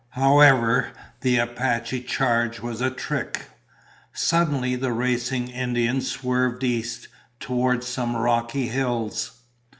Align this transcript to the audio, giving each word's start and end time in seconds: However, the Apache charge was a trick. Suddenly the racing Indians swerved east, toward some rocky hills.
However, 0.15 0.93
the 1.19 1.37
Apache 1.37 2.01
charge 2.05 2.59
was 2.59 2.81
a 2.81 2.89
trick. 2.89 3.49
Suddenly 4.13 4.75
the 4.75 4.91
racing 4.91 5.49
Indians 5.49 6.09
swerved 6.09 6.63
east, 6.63 7.07
toward 7.39 7.83
some 7.83 8.15
rocky 8.17 8.69
hills. 8.69 9.41